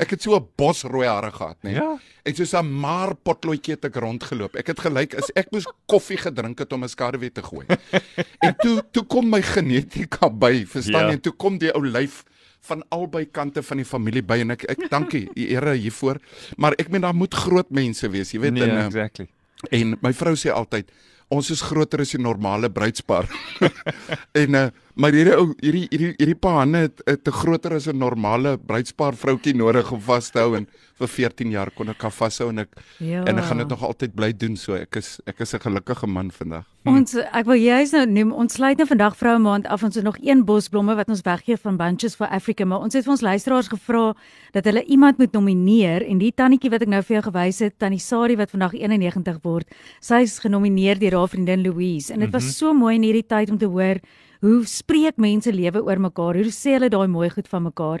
Ek 0.00 0.14
het 0.16 0.22
so 0.22 0.36
'n 0.36 0.46
bosrooi 0.56 1.06
hare 1.06 1.30
gehad, 1.30 1.56
né? 1.62 1.70
Nee? 1.70 1.74
Ja. 1.74 1.98
Ek 2.24 2.36
het 2.36 2.48
so 2.48 2.58
'n 2.58 2.80
maar 2.80 3.14
potloetjie 3.14 3.78
te 3.78 3.90
rondgeloop. 3.92 4.56
Ek 4.56 4.66
het 4.66 4.80
gelyk 4.80 5.14
as 5.14 5.30
ek 5.34 5.50
moes 5.52 5.66
koffie 5.86 6.16
gedrink 6.18 6.58
het 6.58 6.72
om 6.72 6.84
'n 6.84 6.88
skaduwee 6.88 7.32
te 7.32 7.42
gooi. 7.42 7.66
en 8.46 8.56
toe 8.58 8.82
toe 8.90 9.04
kom 9.04 9.28
my 9.28 9.42
genetika 9.42 10.30
by, 10.30 10.64
verstaan 10.66 11.06
jy? 11.06 11.12
Ja. 11.12 11.18
Toe 11.18 11.32
kom 11.32 11.58
die 11.58 11.72
ou 11.72 11.84
lyf 11.86 12.24
van 12.60 12.82
albei 12.88 13.24
kante 13.30 13.62
van 13.62 13.76
die 13.76 13.88
familie 13.88 14.22
by 14.22 14.40
en 14.44 14.50
ek 14.50 14.64
ek 14.68 14.88
dankie 14.92 15.28
die 15.34 15.48
Here 15.52 15.74
hiervoor. 15.74 16.20
Maar 16.56 16.76
ek 16.78 16.90
meen 16.92 17.00
daar 17.06 17.16
moet 17.16 17.34
groot 17.34 17.70
mense 17.70 18.08
wees, 18.08 18.32
jy 18.32 18.40
weet 18.40 18.52
nee, 18.52 18.68
in 18.68 18.76
uh, 18.76 18.84
exactly. 18.86 19.28
En 19.70 19.96
my 20.00 20.12
vrou 20.16 20.34
sê 20.36 20.52
altyd 20.52 20.90
ons 21.30 21.50
is 21.54 21.62
groter 21.62 22.02
as 22.02 22.12
die 22.16 22.22
normale 22.22 22.70
bruidspaar. 22.70 23.28
en 24.42 24.56
uh, 24.58 24.68
maar 25.00 25.14
hierdie 25.16 25.36
ou 25.36 25.46
hierdie 25.62 25.86
hierdie 25.88 26.12
hierdie 26.18 26.36
pa 26.36 26.58
Hanne 26.58 26.84
het, 26.84 27.00
het 27.08 27.22
te 27.24 27.32
groter 27.32 27.72
as 27.76 27.88
'n 27.88 27.96
normale 27.96 28.58
bruidspaar 28.58 29.16
vroutjie 29.16 29.54
nodig 29.56 29.92
om 29.92 30.00
vas 30.00 30.30
te 30.30 30.38
hou 30.38 30.56
en 30.56 30.66
vir 31.00 31.08
14 31.08 31.50
jaar 31.50 31.70
kon 31.70 31.88
ek 31.88 32.02
haar 32.02 32.12
vashou 32.12 32.48
en 32.50 32.58
ek 32.58 32.68
ja. 32.98 33.24
en 33.24 33.38
ek 33.38 33.44
gaan 33.44 33.58
dit 33.58 33.68
nog 33.68 33.82
altyd 33.82 34.14
bly 34.14 34.32
doen 34.32 34.56
so 34.56 34.74
ek 34.74 34.96
is 34.96 35.20
ek 35.26 35.40
is 35.40 35.54
'n 35.54 35.60
gelukkige 35.60 36.06
man 36.06 36.30
vandag. 36.30 36.64
Hm. 36.84 36.96
Ons 36.96 37.14
ek 37.14 37.46
wil 37.46 37.56
juist 37.56 37.92
nou 37.92 38.06
noem 38.06 38.32
ons 38.32 38.52
sluit 38.52 38.76
nou 38.76 38.86
vandag 38.86 39.16
vroue 39.16 39.38
maand 39.38 39.66
af 39.66 39.82
ons 39.82 39.94
het 39.94 40.04
nog 40.04 40.18
een 40.20 40.44
bos 40.44 40.68
blomme 40.68 40.94
wat 40.94 41.08
ons 41.08 41.22
weggee 41.22 41.56
van 41.56 41.76
Bunches 41.76 42.14
for 42.14 42.26
Africa 42.26 42.64
maar 42.64 42.80
ons 42.80 42.94
het 42.94 43.04
vir 43.04 43.12
ons 43.12 43.20
luisteraars 43.20 43.68
gevra 43.68 44.14
dat 44.52 44.64
hulle 44.64 44.84
iemand 44.84 45.18
moet 45.18 45.32
nomineer 45.32 46.02
en 46.06 46.18
die 46.18 46.32
tannetjie 46.32 46.70
wat 46.70 46.82
ek 46.82 46.88
nou 46.88 47.02
vir 47.02 47.20
jou 47.20 47.32
gewys 47.32 47.58
het 47.58 47.78
tannie 47.78 47.98
Sari 48.00 48.36
wat 48.36 48.50
vandag 48.50 48.74
91 48.74 49.38
word 49.42 49.66
sy 50.00 50.22
is 50.22 50.38
genomineer 50.38 50.98
deur 50.98 51.18
haar 51.18 51.28
vriendin 51.28 51.62
Louise 51.62 52.12
en 52.12 52.20
dit 52.20 52.30
was 52.30 52.42
mm 52.42 52.48
-hmm. 52.48 52.58
so 52.58 52.74
mooi 52.74 52.94
in 52.94 53.02
hierdie 53.02 53.26
tyd 53.26 53.50
om 53.50 53.58
te 53.58 53.66
hoor 53.66 54.00
hoe 54.40 54.64
spreek 54.66 55.16
mense 55.16 55.52
lewe 55.52 55.82
oor 55.84 56.00
mekaar? 56.00 56.38
Hoe 56.40 56.52
sê 56.54 56.76
hulle 56.76 56.88
daai 56.92 57.08
mooi 57.08 57.30
goed 57.30 57.48
van 57.48 57.62
mekaar? 57.68 58.00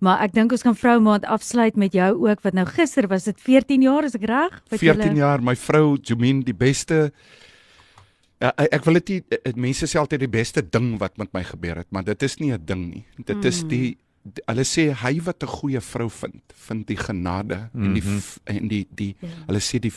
Maar 0.00 0.22
ek 0.24 0.32
dink 0.32 0.52
ons 0.52 0.62
kan 0.64 0.76
vrou 0.78 0.96
maand 1.04 1.26
afsluit 1.28 1.76
met 1.76 1.92
jou 1.92 2.10
ook 2.28 2.42
wat 2.46 2.56
nou 2.56 2.64
gister 2.68 3.08
was 3.10 3.24
dit 3.28 3.40
14 3.40 3.82
jaar 3.82 4.04
is 4.04 4.16
ek 4.16 4.26
reg? 4.30 4.62
14 4.72 4.86
jylle... 4.86 5.16
jaar, 5.18 5.42
my 5.42 5.56
vrou 5.56 5.98
Jumin 5.98 6.44
die 6.46 6.56
beste 6.56 7.10
Ja, 8.40 8.54
ek 8.56 8.86
wil 8.88 8.96
dit 8.96 9.58
mense 9.60 9.84
sê 9.84 9.98
altyd 10.00 10.22
die 10.22 10.32
beste 10.32 10.62
ding 10.64 10.94
wat 10.96 11.18
met 11.20 11.28
my 11.36 11.42
gebeur 11.44 11.82
het, 11.82 11.90
maar 11.92 12.06
dit 12.06 12.22
is 12.24 12.38
nie 12.40 12.54
'n 12.54 12.64
ding 12.64 12.86
nie. 12.88 13.04
Dit 13.18 13.36
mm. 13.36 13.46
is 13.50 13.58
die 13.68 13.98
hulle 14.48 14.64
sê 14.64 14.92
hy 14.96 15.20
wat 15.20 15.42
'n 15.42 15.46
goeie 15.60 15.80
vrou 15.80 16.08
vind, 16.08 16.42
vind 16.54 16.86
die 16.86 16.96
genade 16.96 17.56
mm 17.56 17.68
-hmm. 17.72 17.84
en 17.84 17.92
die 17.92 18.02
mhm. 18.02 18.20
en 18.44 18.68
die 18.68 18.86
die 18.90 19.14
yeah. 19.20 19.30
Ja. 19.30 19.44
hulle 19.46 19.60
sê 19.60 19.78
die 19.78 19.92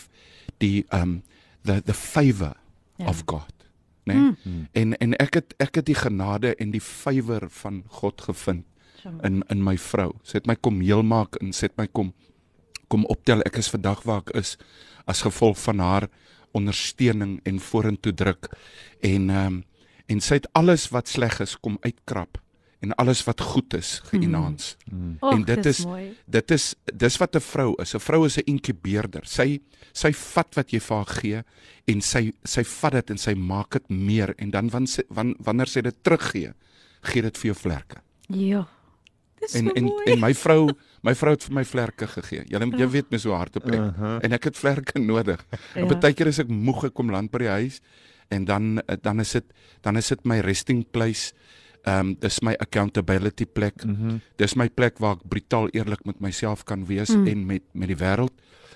die 0.58 0.86
um 0.92 1.24
the 1.64 1.82
the 1.82 1.94
favor 1.94 2.56
yeah. 2.98 3.10
of 3.10 3.24
God 3.26 3.63
nê. 4.06 4.14
Nee? 4.14 4.36
Mm. 4.44 4.68
En 4.72 4.98
en 4.98 5.16
ek 5.18 5.40
het 5.40 5.56
ek 5.64 5.82
het 5.82 5.86
die 5.86 5.98
genade 5.98 6.56
en 6.56 6.72
die 6.72 6.82
favour 6.82 7.50
van 7.50 7.84
God 7.88 8.22
gevind 8.22 8.66
in 9.24 9.44
in 9.50 9.64
my 9.64 9.78
vrou. 9.78 10.14
Sy 10.24 10.40
het 10.40 10.48
my 10.48 10.56
kom 10.56 10.82
heel 10.82 11.04
maak 11.04 11.36
en 11.42 11.54
sy 11.54 11.68
het 11.70 11.78
my 11.78 11.88
kom 11.88 12.14
kom 12.88 13.06
optel. 13.06 13.42
Ek 13.42 13.58
is 13.58 13.72
vandag 13.74 14.04
waar 14.04 14.24
ek 14.26 14.36
is 14.40 14.58
as 15.06 15.22
gevolg 15.26 15.60
van 15.60 15.80
haar 15.80 16.08
ondersteuning 16.54 17.40
en 17.44 17.60
vorentoe 17.60 18.14
druk 18.14 18.50
en 19.02 19.30
ehm 19.30 19.46
um, 19.46 19.64
en 20.12 20.20
sy 20.20 20.36
het 20.36 20.50
alles 20.52 20.90
wat 20.92 21.08
sleg 21.08 21.40
is 21.40 21.56
kom 21.64 21.78
uitkrap 21.82 22.38
en 22.84 22.96
alles 23.00 23.24
wat 23.24 23.42
goed 23.42 23.74
is 23.74 24.02
geenaans. 24.12 24.76
Mm. 24.92 25.18
Mm. 25.20 25.30
En 25.32 25.44
dit 25.48 25.66
is 25.66 25.86
dit 26.26 26.52
is 26.52 26.66
dis 26.94 27.18
wat 27.18 27.36
'n 27.36 27.40
vrou 27.40 27.70
is. 27.82 27.94
'n 27.96 28.00
Vrou 28.00 28.26
is 28.26 28.38
'n 28.38 28.46
inkubeerder. 28.46 29.24
Sy 29.26 29.62
sy 29.92 30.12
vat 30.14 30.56
wat 30.56 30.72
jy 30.72 30.80
vir 30.80 30.96
haar 30.96 31.14
gee 31.22 31.44
en 31.86 32.02
sy 32.02 32.32
sy 32.44 32.64
vat 32.64 32.92
dit 32.92 33.10
en 33.10 33.18
sy 33.18 33.34
maak 33.34 33.72
dit 33.72 33.90
meer 33.90 34.34
en 34.38 34.50
dan 34.50 34.70
wan, 34.70 34.88
wan, 35.10 35.36
wanneer 35.40 35.68
sy 35.68 35.82
dit 35.82 35.96
teruggee, 36.04 36.54
gee 37.02 37.22
dit 37.22 37.38
vir 37.38 37.46
jou 37.46 37.56
vlerke. 37.56 38.02
Ja. 38.28 38.68
Dis 39.40 39.54
en, 39.54 39.66
so 39.66 39.74
en 39.76 39.84
mooi. 39.84 40.12
en 40.12 40.20
my 40.20 40.34
vrou, 40.34 40.70
my 41.02 41.16
vrou 41.16 41.32
het 41.32 41.44
vir 41.44 41.54
my 41.54 41.66
vlerke 41.66 42.08
gegee. 42.08 42.44
Jy 42.48 42.60
jy 42.78 42.88
weet 42.88 43.12
my 43.12 43.18
so 43.18 43.32
hard 43.32 43.56
op 43.56 43.66
ek. 43.66 43.80
Uh 43.80 43.98
-huh. 43.98 44.20
En 44.24 44.32
ek 44.32 44.44
het 44.44 44.58
vlerke 44.58 45.00
nodig. 45.14 45.46
Ja. 45.76 45.84
Op 45.84 46.02
baie 46.02 46.14
keer 46.14 46.28
is 46.28 46.40
ek 46.40 46.48
moeg 46.48 46.84
ek 46.84 46.94
kom 46.94 47.12
land 47.12 47.32
by 47.32 47.38
die 47.38 47.48
huis 47.48 47.82
en 48.28 48.46
dan 48.46 48.82
dan 49.02 49.20
is 49.20 49.32
dit 49.32 49.46
dan 49.82 49.98
is 49.98 50.08
dit 50.08 50.26
my 50.26 50.40
resting 50.40 50.86
place 50.92 51.34
ehm 51.84 52.00
um, 52.00 52.16
dis 52.20 52.40
my 52.40 52.56
accountability 52.60 53.46
plek. 53.46 53.84
Mm 53.86 53.96
-hmm. 53.96 54.20
Dis 54.36 54.56
my 54.56 54.70
plek 54.70 54.98
waar 54.98 55.16
ek 55.16 55.28
brutaal 55.28 55.68
eerlik 55.72 56.06
met 56.06 56.20
myself 56.20 56.64
kan 56.64 56.86
wees 56.86 57.10
mm. 57.10 57.28
en 57.28 57.46
met 57.46 57.64
met 57.72 57.88
die 57.88 57.98
wêreld. 57.98 58.32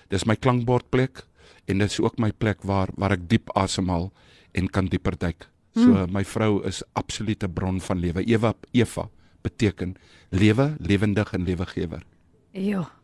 Dis 0.08 0.26
my 0.26 0.36
klankbord 0.36 0.90
plek 0.90 1.28
en 1.66 1.78
dit 1.78 1.90
is 1.90 2.00
ook 2.00 2.18
my 2.18 2.32
plek 2.32 2.62
waar 2.62 2.90
waar 2.96 3.12
ek 3.12 3.30
diep 3.30 3.50
asemhaal 3.56 4.12
en 4.52 4.70
kan 4.70 4.86
dieper 4.86 5.18
duik. 5.18 5.50
So 5.74 5.94
mm. 5.94 6.12
my 6.12 6.26
vrou 6.26 6.64
is 6.66 6.84
absolute 6.94 7.48
bron 7.48 7.82
van 7.82 8.00
lewe. 8.00 8.24
Eva 8.26 8.54
Eva 8.72 9.10
beteken 9.42 9.96
lewe, 10.30 10.76
lewendig 10.80 11.34
en 11.34 11.44
lewegewer. 11.44 12.04
Ja. 12.52 12.97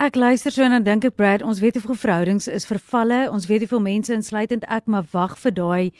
Ek 0.00 0.14
luister 0.16 0.48
so 0.48 0.64
en 0.64 0.72
dan 0.72 0.84
dink 0.86 1.04
ek 1.04 1.16
Brad, 1.20 1.42
ons 1.44 1.58
weet 1.60 1.76
hoeveel 1.76 1.98
verhoudings 2.00 2.46
is 2.48 2.64
vervalle. 2.64 3.26
Ons 3.28 3.44
weet 3.50 3.66
hoeveel 3.66 3.82
mense 3.84 4.14
insluitend 4.14 4.62
ek 4.72 4.86
maar 4.88 5.04
wag 5.12 5.34
vir 5.42 5.52
daai 5.52 5.90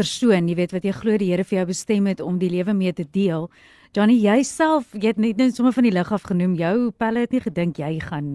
persoon, 0.00 0.48
jy 0.48 0.56
weet 0.56 0.72
wat 0.72 0.86
jy 0.88 0.94
glo 0.96 1.18
die 1.20 1.28
Here 1.28 1.44
vir 1.44 1.58
jou 1.58 1.66
bestem 1.68 2.08
het 2.08 2.22
om 2.24 2.38
die 2.40 2.48
lewe 2.48 2.72
mee 2.72 2.94
te 2.96 3.04
deel. 3.04 3.50
Johnny, 3.92 4.16
jouself, 4.22 4.88
jy 4.96 5.12
het 5.12 5.20
net 5.20 5.36
net 5.36 5.58
sommer 5.58 5.76
van 5.76 5.90
die 5.90 5.92
lig 5.92 6.08
af 6.08 6.24
genoem, 6.30 6.56
jou 6.56 6.88
pelle 6.96 7.26
het 7.26 7.36
nie 7.36 7.44
gedink 7.44 7.84
jy 7.84 7.92
gaan 8.06 8.32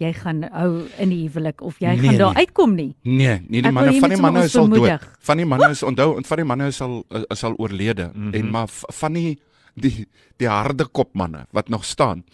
jy 0.00 0.14
gaan 0.16 0.42
hou 0.52 0.72
in 1.04 1.12
die 1.12 1.22
huwelik 1.26 1.60
of 1.60 1.76
jy 1.80 1.92
nee, 1.92 2.08
gaan 2.08 2.20
daar 2.24 2.32
nee. 2.32 2.48
uitkom 2.48 2.76
nie. 2.80 2.90
Nee, 3.04 3.38
nie 3.52 3.60
die 3.60 3.76
manne 3.76 4.00
van 4.00 4.12
die 4.16 4.24
manne 4.24 4.48
is 4.48 4.56
al 4.56 4.72
dood. 4.72 5.08
Van 5.28 5.40
die 5.40 5.50
manne 5.52 5.72
is 5.76 5.84
onthou, 5.84 6.10
van 6.32 6.40
die 6.40 6.48
manne 6.48 6.72
is 6.72 6.80
al 6.84 7.02
is 7.28 7.44
al 7.44 7.60
oorlede 7.60 8.08
mm 8.08 8.22
-hmm. 8.22 8.36
en 8.40 8.50
maar 8.56 8.68
van 8.72 9.12
die 9.12 9.38
die 9.74 10.08
die 10.40 10.48
harde 10.48 10.88
kop 10.88 11.12
manne 11.12 11.44
wat 11.52 11.68
nog 11.68 11.84
staan 11.84 12.24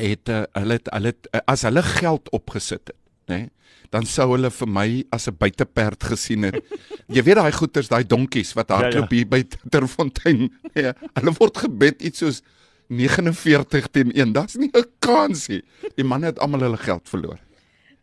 het 0.00 0.28
uh, 0.28 0.42
hulle 0.58 0.78
het, 0.80 0.90
hulle 0.92 1.12
het, 1.14 1.30
uh, 1.34 1.40
as 1.46 1.62
hulle 1.68 1.82
geld 1.82 2.30
opgesit 2.36 2.92
het, 2.92 2.98
nê? 3.30 3.44
Nee, 3.44 3.48
dan 3.90 4.06
sou 4.06 4.28
hulle 4.34 4.50
vir 4.54 4.68
my 4.70 4.88
as 5.10 5.26
'n 5.28 5.36
buiteperd 5.38 6.04
gesien 6.12 6.46
het. 6.46 6.62
Jy 7.14 7.22
weet 7.26 7.40
daai 7.40 7.52
goeters, 7.52 7.88
daai 7.90 8.06
donkies 8.06 8.54
wat 8.54 8.70
hardloop 8.70 9.10
ja, 9.10 9.16
ja. 9.16 9.16
hier 9.16 9.28
by 9.28 9.42
Terfontein. 9.70 10.50
Ja, 10.74 10.94
hulle 11.18 11.32
word 11.38 11.58
gebed 11.58 12.02
iets 12.02 12.22
soos 12.22 12.42
49 12.86 13.88
teen 13.90 14.12
1. 14.14 14.32
Dat's 14.32 14.54
nie 14.54 14.70
'n 14.70 14.86
kans 14.98 15.48
nie. 15.48 15.62
Die 15.96 16.04
manne 16.04 16.30
het 16.30 16.38
almal 16.38 16.60
hulle 16.60 16.78
geld 16.78 17.08
verloor. 17.08 17.38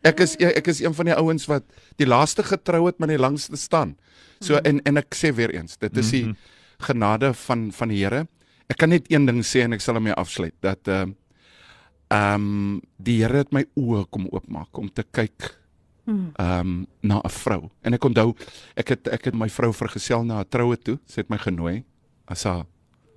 Ek 0.04 0.20
is 0.20 0.36
ek 0.36 0.68
is 0.68 0.82
een 0.82 0.94
van 0.94 1.06
die 1.06 1.16
ouens 1.16 1.48
wat 1.48 1.64
die 1.96 2.08
laaste 2.08 2.44
getrou 2.44 2.86
het 2.86 3.00
maar 3.00 3.08
die 3.08 3.20
langste 3.20 3.56
staan. 3.56 3.96
So 4.40 4.54
mm. 4.54 4.66
en 4.66 4.82
en 4.84 4.98
ek 4.98 5.16
sê 5.16 5.34
weer 5.34 5.52
eens, 5.56 5.78
dit 5.78 5.98
is 5.98 6.10
die 6.12 6.24
-hmm. 6.24 6.36
genade 6.80 7.34
van 7.34 7.72
van 7.72 7.88
die 7.88 8.04
Here. 8.04 8.28
Ek 8.68 8.78
kan 8.78 8.90
net 8.90 9.12
een 9.12 9.26
ding 9.26 9.44
sê 9.44 9.64
en 9.64 9.74
ek 9.74 9.82
sal 9.82 9.96
hom 9.96 10.08
afsluit 10.08 10.56
dat 10.60 10.88
ehm 10.88 11.10
uh, 11.10 11.16
ehm 12.08 12.34
um, 12.36 12.82
die 12.98 13.22
Here 13.22 13.44
het 13.44 13.52
my 13.52 13.66
oë 13.76 14.06
kom 14.10 14.28
oopmaak 14.32 14.78
om 14.78 14.90
te 14.90 15.04
kyk 15.04 15.52
hmm. 16.06 16.32
ehm 16.40 16.60
um, 16.60 16.88
na 17.02 17.22
'n 17.24 17.30
vrou. 17.30 17.70
En 17.82 17.94
ek 17.94 18.04
onthou 18.04 18.36
ek 18.76 18.88
het 18.88 19.08
ek 19.08 19.26
het 19.26 19.36
my 19.36 19.50
vrou 19.50 19.74
vergesel 19.74 20.24
na 20.24 20.40
'n 20.40 20.50
troue 20.50 20.78
toe. 20.78 21.00
Sy 21.06 21.22
het 21.22 21.30
my 21.30 21.38
genooi 21.38 21.84
as 22.26 22.44
haar 22.44 22.66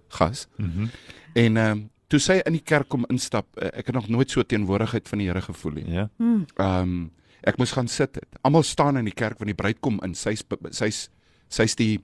gas. 0.09 0.49
Mm 0.57 0.91
en 1.35 1.57
ehm 1.57 1.71
um, 1.71 1.91
toe 2.11 2.19
sy 2.19 2.41
in 2.43 2.53
die 2.53 2.65
kerk 2.67 2.89
kom 2.89 3.05
instap, 3.09 3.47
eh, 3.57 3.69
ek 3.79 3.87
het 3.87 3.95
nog 3.95 4.09
nooit 4.09 4.31
so 4.31 4.43
teenwoordigheid 4.43 5.09
van 5.09 5.19
die 5.19 5.27
Here 5.29 5.41
gevoel 5.41 5.73
nie. 5.73 5.91
Ja. 5.91 6.09
Hmm. 6.17 6.45
Ehm 6.57 6.83
um, 6.83 7.11
ek 7.43 7.57
moes 7.57 7.73
gaan 7.73 7.89
sit 7.89 8.15
het. 8.15 8.29
Almal 8.43 8.63
staan 8.63 8.97
in 8.97 9.05
die 9.05 9.15
kerk 9.15 9.39
wanneer 9.39 9.57
die 9.57 9.63
bruid 9.63 9.81
kom 9.81 10.01
in. 10.05 10.15
Sy's 10.15 10.45
sy's 10.71 11.09
sy's 11.49 11.75
die 11.75 12.01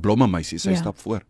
blomme 0.00 0.26
meisie. 0.28 0.58
Sy 0.58 0.70
ja. 0.70 0.76
stap 0.76 0.98
voor. 0.98 1.22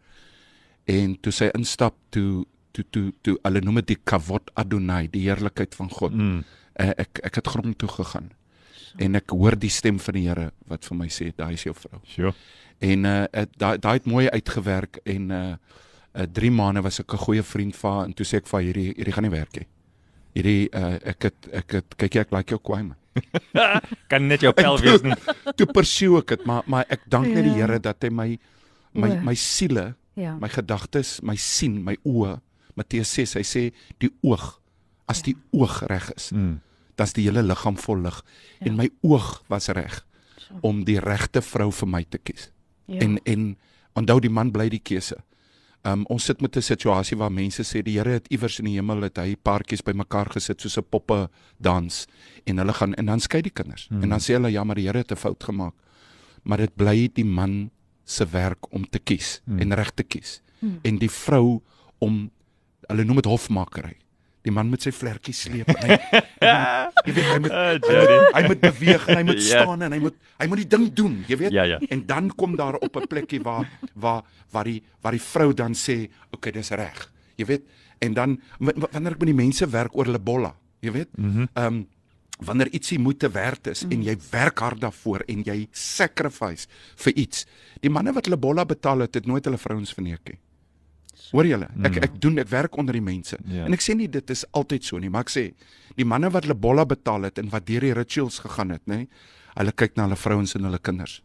En 0.85 1.21
toe 1.21 1.33
sy 1.33 1.51
instap, 1.55 1.95
toe 2.11 2.47
toe 2.73 2.85
toe 2.91 3.13
toe 3.23 3.37
hulle 3.43 3.63
noem 3.65 3.81
dit 3.83 3.95
die 3.95 4.01
kavod 4.05 4.51
adonai, 4.55 5.09
die 5.13 5.25
heerlikheid 5.27 5.75
van 5.79 5.91
God. 5.91 6.15
Mm. 6.15 6.45
Uh, 6.79 6.93
ek 7.05 7.23
ek 7.27 7.41
het 7.41 7.51
grond 7.55 7.79
toe 7.79 7.89
gegaan. 7.89 8.31
So. 8.79 8.99
En 9.05 9.19
ek 9.19 9.35
hoor 9.35 9.57
die 9.59 9.73
stem 9.73 9.99
van 10.01 10.17
die 10.17 10.27
Here 10.29 10.51
wat 10.71 10.87
vir 10.89 10.99
my 11.01 11.09
sê, 11.13 11.33
daai 11.37 11.55
is 11.55 11.67
jou 11.67 11.75
vrou. 11.77 12.01
Sure. 12.09 12.35
En 12.85 13.09
uh 13.09 13.25
daai 13.59 13.79
daai 13.83 13.97
het 13.99 14.07
mooi 14.07 14.29
uitgewerk 14.29 15.01
en 15.05 15.31
uh 15.31 15.57
uh 16.15 16.29
3 16.39 16.51
maande 16.55 16.83
was 16.83 17.01
ek 17.01 17.13
'n 17.13 17.25
goeie 17.27 17.43
vriend 17.43 17.77
van 17.77 17.93
haar 17.93 18.05
en 18.07 18.15
toe 18.15 18.27
sê 18.27 18.39
ek 18.39 18.47
vir 18.47 18.61
hierdie 18.61 18.93
hierdie 18.95 19.13
gaan 19.13 19.27
nie 19.27 19.35
werk 19.35 19.57
nie. 19.57 19.69
Hierdie 20.35 20.69
uh 20.73 20.95
ek 21.03 21.23
het 21.23 21.49
ek 21.53 21.73
het 21.73 21.97
kyk 21.97 22.15
jy 22.15 22.21
ek 22.21 22.33
like 22.33 22.51
jou 22.51 22.61
kwaai 22.61 22.83
man. 22.83 22.97
kan 24.11 24.29
net 24.29 24.41
jou 24.41 24.53
pel 24.53 24.79
wees 24.79 25.03
nie. 25.03 25.15
Toe 25.59 25.67
pursue 25.67 26.19
ek 26.19 26.37
dit, 26.37 26.47
maar 26.47 26.63
maar 26.67 26.85
ek 26.89 27.09
dank 27.11 27.27
net 27.27 27.45
ja. 27.45 27.51
die 27.51 27.57
Here 27.59 27.79
dat 27.79 28.03
hy 28.03 28.11
my 28.11 28.39
my 28.95 29.17
my 29.23 29.35
siele, 29.35 29.95
ja. 30.15 30.37
my 30.39 30.49
gedagtes, 30.49 31.21
my 31.23 31.37
sien, 31.37 31.83
my 31.85 31.97
oë 32.05 32.39
Matteus 32.79 33.13
6, 33.17 33.37
hy 33.41 33.45
sê 33.47 33.63
die 34.03 34.11
oog 34.23 34.61
as 35.09 35.23
die 35.25 35.37
oog 35.57 35.81
reg 35.89 36.11
is, 36.17 36.31
mm. 36.37 36.59
dan's 37.01 37.15
die 37.17 37.25
hele 37.27 37.43
liggaam 37.43 37.79
vol 37.81 38.05
lig 38.05 38.21
ja. 38.21 38.69
en 38.69 38.77
my 38.77 38.89
oog 39.07 39.31
was 39.49 39.71
reg 39.73 40.03
om 40.65 40.85
die 40.89 40.99
regte 41.01 41.43
vrou 41.45 41.71
vir 41.75 41.89
my 41.89 42.05
te 42.09 42.21
kies. 42.21 42.51
Ja. 42.89 43.03
En 43.05 43.19
en 43.25 43.49
onthou 43.99 44.21
die 44.21 44.33
man 44.33 44.53
bly 44.55 44.69
die 44.73 44.83
keuse. 44.85 45.19
Um 45.87 46.05
ons 46.13 46.25
sit 46.25 46.41
met 46.41 46.57
'n 46.57 46.63
situasie 46.63 47.17
waar 47.17 47.33
mense 47.33 47.63
sê 47.63 47.83
die 47.83 47.99
Here 47.99 48.11
het 48.11 48.29
iewers 48.29 48.59
in 48.59 48.67
die 48.67 48.75
hemel 48.75 49.03
het 49.03 49.19
hy 49.19 49.37
paartjies 49.37 49.83
bymekaar 49.83 50.31
gesit 50.33 50.61
soos 50.61 50.79
'n 50.79 50.87
poppe 50.91 51.29
dans 51.59 52.07
en 52.47 52.59
hulle 52.59 52.73
gaan 52.73 52.95
en 52.95 53.07
dan 53.07 53.21
skei 53.21 53.43
die 53.43 53.53
kinders. 53.53 53.89
Mm. 53.89 54.03
En 54.03 54.09
dan 54.09 54.21
sê 54.21 54.35
hulle 54.35 54.51
ja, 54.51 54.65
maar 54.65 54.77
die 54.77 54.87
Here 54.87 54.99
het 54.99 55.13
'n 55.13 55.17
fout 55.17 55.45
gemaak. 55.45 55.75
Maar 56.43 56.59
dit 56.59 56.77
bly 56.77 57.11
die 57.15 57.25
man 57.25 57.71
se 58.05 58.27
werk 58.27 58.73
om 58.73 58.89
te 58.89 58.99
kies 58.99 59.41
mm. 59.45 59.59
en 59.59 59.75
reg 59.75 59.91
te 59.91 60.03
kies. 60.03 60.43
Mm. 60.61 60.79
En 60.83 60.99
die 60.99 61.11
vrou 61.11 61.61
om 61.99 62.31
hulle 62.89 63.05
noem 63.05 63.21
dit 63.23 63.31
hofmakery. 63.31 63.97
Die 64.47 64.55
man 64.55 64.71
met 64.71 64.85
sy 64.87 64.93
vlekkie 64.95 65.35
sleep 65.35 65.69
en 65.73 65.81
hy 65.83 65.97
jy 67.09 67.13
weet 67.13 67.27
hy 67.29 67.39
moet 67.43 67.53
uh, 67.55 68.19
hy 68.37 68.43
moet 68.47 68.63
beweeg 68.63 69.09
en 69.09 69.21
hy 69.21 69.25
moet 69.29 69.43
yeah. 69.43 69.51
Ja. 69.59 69.65
staan 69.65 69.85
en 69.85 69.97
hy 69.97 70.01
moet 70.07 70.17
hy 70.39 70.49
moet 70.49 70.63
die 70.63 70.71
ding 70.77 70.87
doen, 70.95 71.19
jy 71.29 71.41
weet? 71.43 71.53
Ja, 71.57 71.67
ja. 71.69 71.81
En 71.91 72.07
dan 72.09 72.31
kom 72.39 72.57
daar 72.57 72.79
op 72.79 72.97
'n 72.97 73.11
plekkie 73.11 73.43
waar 73.45 73.69
waar 73.95 74.23
waar 74.55 74.65
die 74.65 74.81
waar 75.03 75.13
die 75.13 75.23
vrou 75.23 75.53
dan 75.53 75.75
sê, 75.75 76.09
"Oké, 76.33 76.37
okay, 76.39 76.53
dis 76.53 76.71
reg." 76.71 77.13
Jy 77.37 77.45
weet? 77.47 77.63
En 77.99 78.15
dan 78.15 78.41
wanneer 78.59 79.13
ek 79.13 79.19
met 79.19 79.31
die 79.31 79.43
mense 79.45 79.69
werk 79.69 79.97
oor 79.97 80.05
hulle 80.05 80.19
bolla, 80.23 80.55
jy 80.81 80.93
weet? 80.93 81.09
Mhm. 81.17 81.47
Ehm 81.55 81.75
mm 81.75 81.77
um, 81.77 81.87
wanneer 82.39 82.71
ietsie 82.71 82.99
moet 82.99 83.19
te 83.19 83.31
werd 83.31 83.67
is 83.67 83.85
mm. 83.85 83.93
en 83.95 84.03
jy 84.07 84.17
werk 84.31 84.59
hard 84.63 84.81
daarvoor 84.81 85.25
en 85.27 85.43
jy 85.47 85.57
sacrifice 85.75 86.69
vir 87.05 87.17
iets. 87.19 87.47
Die 87.83 87.91
manne 87.91 88.15
wat 88.15 88.29
hulle 88.29 88.39
bolla 88.41 88.65
betaal 88.69 89.07
het, 89.07 89.19
het 89.19 89.27
nooit 89.27 89.45
hulle 89.45 89.59
vrouens 89.59 89.95
verneek 89.95 90.23
nie. 90.31 90.39
Hoor 91.33 91.47
julle? 91.47 91.69
Ek 91.83 91.97
mm. 91.97 92.05
ek 92.07 92.21
doen 92.23 92.39
ek 92.43 92.51
werk 92.53 92.77
onder 92.81 92.97
die 92.97 93.05
mense. 93.05 93.37
Yeah. 93.45 93.61
Ja. 93.61 93.65
En 93.69 93.77
ek 93.77 93.85
sê 93.85 93.97
nie 93.99 94.09
dit 94.13 94.31
is 94.35 94.45
altyd 94.57 94.85
so 94.85 95.01
nie, 95.03 95.11
maar 95.13 95.27
ek 95.27 95.33
sê 95.35 95.45
die 95.99 96.07
manne 96.09 96.31
wat 96.35 96.47
hulle 96.47 96.59
bolla 96.59 96.87
betaal 96.89 97.29
het 97.29 97.41
en 97.43 97.51
wat 97.53 97.67
deur 97.69 97.85
die 97.87 97.95
rituals 97.97 98.39
gegaan 98.45 98.71
het, 98.77 98.85
nê? 98.87 99.07
Hulle 99.59 99.75
kyk 99.75 99.97
na 99.99 100.07
hulle 100.07 100.19
vrouens 100.19 100.55
en 100.55 100.69
hulle 100.69 100.79
kinders. 100.79 101.21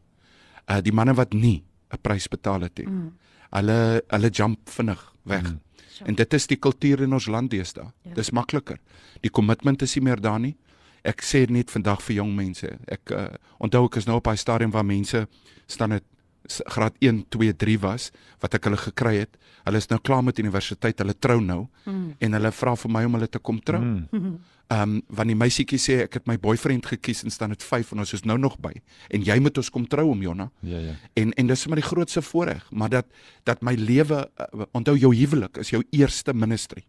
Uh 0.68 0.80
die 0.84 0.96
manne 0.96 1.16
wat 1.18 1.34
nie 1.34 1.64
'n 1.94 2.02
prys 2.02 2.28
betaal 2.28 2.62
het 2.68 2.78
nie. 2.78 2.88
Mm. 2.88 3.14
Hulle 3.54 4.02
hulle 4.10 4.30
jump 4.30 4.70
vinnig 4.70 5.02
weg. 5.24 5.44
Mm. 5.44 5.60
En 6.06 6.16
dit 6.16 6.34
is 6.34 6.48
die 6.48 6.58
kultuur 6.58 7.02
in 7.02 7.14
ons 7.14 7.28
land 7.28 7.52
deesdae. 7.52 7.84
Yeah. 7.84 8.10
Ja. 8.10 8.14
Dis 8.14 8.32
makliker. 8.32 8.80
Die 9.22 9.30
kommitment 9.30 9.82
is 9.82 9.96
nie 9.96 10.04
meer 10.04 10.22
daar 10.22 10.40
nie. 10.40 10.56
Ek 11.04 11.22
sê 11.22 11.46
net 11.50 11.72
vandag 11.72 12.02
vir 12.02 12.16
jong 12.16 12.36
mense. 12.36 12.70
Ek 12.88 13.12
uh, 13.12 13.28
onthou 13.60 13.86
ek 13.86 13.98
is 13.98 14.06
nou 14.08 14.18
op 14.18 14.28
'n 14.28 14.38
stadium 14.38 14.72
waar 14.72 14.86
mense 14.86 15.28
staan 15.68 15.90
net 15.90 16.04
graad 16.76 16.96
1, 17.00 17.26
2, 17.30 17.56
3 17.56 17.78
was 17.84 18.10
wat 18.44 18.58
ek 18.58 18.70
hulle 18.70 18.80
gekry 18.80 19.16
het. 19.24 19.38
Hulle 19.64 19.80
is 19.80 19.90
nou 19.92 20.00
klaar 20.04 20.24
met 20.26 20.40
universiteit, 20.40 21.00
hulle 21.00 21.16
trou 21.16 21.40
nou 21.42 21.66
mm. 21.86 22.10
en 22.20 22.38
hulle 22.38 22.52
vra 22.52 22.76
vir 22.84 22.94
my 22.98 23.06
om 23.08 23.18
hulle 23.18 23.30
te 23.32 23.40
kom 23.40 23.62
trou. 23.64 23.82
Mm. 23.82 24.08
Ehm 24.14 24.84
um, 24.96 24.96
want 25.08 25.30
die 25.30 25.38
meisietjie 25.38 25.80
sê 25.82 25.98
ek 26.06 26.20
het 26.20 26.30
my 26.30 26.38
boyfriend 26.42 26.88
gekies 26.88 27.24
en 27.24 27.34
staan 27.34 27.54
dit 27.56 27.64
5 27.64 27.94
en 27.94 28.04
ons 28.06 28.14
is 28.16 28.24
nou 28.26 28.38
nog 28.40 28.56
by 28.64 28.72
en 29.14 29.26
jy 29.26 29.36
moet 29.44 29.58
ons 29.60 29.70
kom 29.70 29.86
trou 29.88 30.08
om 30.12 30.24
Jonna. 30.24 30.50
Ja 30.62 30.80
ja. 30.80 30.96
En 31.20 31.34
en 31.34 31.52
dis 31.52 31.68
maar 31.68 31.82
die 31.82 31.90
grootste 31.90 32.22
voorreg, 32.22 32.66
maar 32.72 32.90
dat 32.90 33.06
dat 33.44 33.62
my 33.62 33.76
lewe 33.76 34.24
uh, 34.24 34.66
onthou 34.72 34.98
jou 34.98 35.14
huwelik 35.16 35.58
is 35.58 35.76
jou 35.76 35.84
eerste 35.92 36.34
ministry 36.34 36.86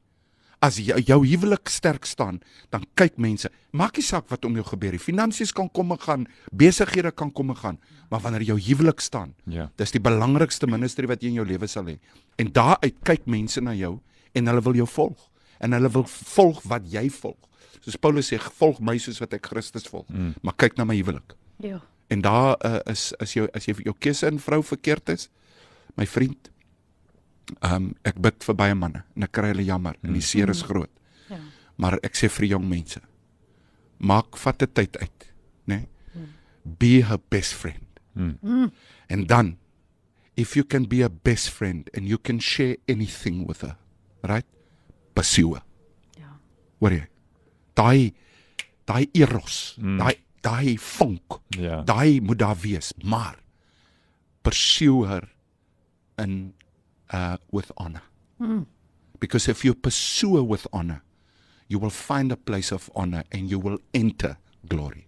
as 0.63 0.79
jou, 0.83 0.99
jou 1.01 1.21
huwelik 1.27 1.69
sterk 1.73 2.07
staan, 2.09 2.41
dan 2.75 2.85
kyk 2.99 3.19
mense, 3.23 3.51
maak 3.73 3.97
nie 3.99 4.05
saak 4.07 4.29
wat 4.31 4.45
om 4.45 4.55
jou 4.59 4.65
gebeur 4.69 4.95
nie. 4.95 5.03
Finansies 5.03 5.53
kan 5.53 5.71
kom 5.75 5.95
en 5.95 6.01
gaan, 6.01 6.27
besighede 6.53 7.13
kan 7.13 7.33
kom 7.33 7.51
en 7.55 7.59
gaan, 7.59 7.79
maar 8.11 8.23
wanneer 8.25 8.47
jou 8.47 8.59
huwelik 8.61 9.01
staan, 9.01 9.35
ja. 9.51 9.71
dis 9.81 9.95
die 9.95 10.03
belangrikste 10.03 10.69
ministerie 10.71 11.11
wat 11.11 11.23
jy 11.23 11.33
in 11.33 11.41
jou 11.43 11.47
lewe 11.49 11.69
sal 11.71 11.89
hê. 11.91 11.99
En 12.39 12.53
daaruit 12.55 12.97
kyk 13.07 13.27
mense 13.31 13.61
na 13.61 13.75
jou 13.79 13.99
en 14.35 14.53
hulle 14.53 14.63
wil 14.69 14.83
jou 14.83 14.89
volg 14.97 15.31
en 15.65 15.73
hulle 15.73 15.91
wil 15.95 16.07
volg 16.09 16.63
wat 16.69 16.87
jy 16.91 17.07
volg. 17.15 17.39
Soos 17.85 17.99
Paulus 18.01 18.31
sê, 18.33 18.39
volg 18.59 18.81
my 18.85 18.97
soos 19.01 19.21
wat 19.23 19.37
ek 19.37 19.51
Christus 19.51 19.87
volg, 19.91 20.07
mm. 20.09 20.41
maar 20.45 20.57
kyk 20.61 20.79
na 20.79 20.87
my 20.89 20.97
huwelik. 20.99 21.37
Ja. 21.63 21.81
En 22.13 22.25
daar 22.25 22.57
uh, 22.65 22.81
is 22.91 23.13
as 23.23 23.35
jy 23.37 23.47
as 23.57 23.69
jy 23.69 23.77
jou 23.87 23.95
keuse 23.99 24.29
in 24.29 24.41
vrou 24.43 24.61
verkeerd 24.65 25.15
is, 25.15 25.29
my 25.99 26.07
vriend, 26.09 26.51
Ehm 27.61 27.75
um, 27.75 27.95
ek 28.05 28.21
bid 28.21 28.45
vir 28.45 28.57
baie 28.59 28.75
manne 28.75 29.05
en 29.17 29.27
ek 29.27 29.33
kry 29.33 29.53
hulle 29.53 29.67
jammer 29.67 29.97
en 30.03 30.13
die 30.13 30.23
mm. 30.23 30.29
seer 30.29 30.51
is 30.51 30.63
groot. 30.63 30.91
Ja. 31.31 31.39
Maar 31.77 31.99
ek 32.03 32.17
sê 32.19 32.31
vir 32.33 32.47
jong 32.55 32.69
mense, 32.69 33.01
maak 33.99 34.37
vat 34.37 34.63
'n 34.63 34.73
tyd 34.75 34.97
uit, 34.97 35.29
né? 35.67 35.87
Nee? 36.15 36.29
Be 36.65 37.03
her 37.03 37.19
best 37.19 37.55
friend. 37.55 38.01
Mm. 38.15 38.39
Mm. 38.43 38.73
En 39.09 39.27
dan 39.27 39.57
if 40.37 40.57
you 40.57 40.65
can 40.65 40.85
be 40.85 41.03
a 41.03 41.09
best 41.09 41.51
friend 41.51 41.91
and 41.95 42.09
you 42.09 42.19
can 42.19 42.41
share 42.41 42.77
anything 42.89 43.47
with 43.47 43.61
her, 43.61 43.77
right? 44.23 44.47
Pursue. 45.15 45.61
Ja. 46.19 46.39
Wat 46.81 46.93
jy? 46.93 47.07
Daai 47.75 48.15
daai 48.85 49.09
eros, 49.15 49.77
mm. 49.81 49.99
daai 49.99 50.17
daai 50.45 50.77
vonk. 50.79 51.41
Ja. 51.57 51.83
Daai 51.83 52.21
moet 52.21 52.39
daar 52.39 52.59
wees, 52.61 52.93
maar 53.03 53.39
pursue 54.45 55.07
her 55.09 55.31
in 56.21 56.55
uh, 57.15 57.37
with 57.51 57.71
honor. 57.77 58.03
Mm. 58.41 58.67
Because 59.21 59.49
if 59.49 59.65
you 59.65 59.75
pursue 59.75 60.43
with 60.43 60.67
honor, 60.73 61.03
you 61.69 61.79
will 61.79 61.91
find 61.91 62.33
a 62.33 62.37
place 62.37 62.73
of 62.73 62.91
honor 62.95 63.23
and 63.33 63.49
you 63.51 63.59
will 63.59 63.79
enter 63.95 64.37
glory. 64.69 65.07